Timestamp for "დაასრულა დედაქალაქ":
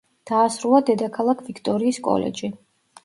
0.29-1.43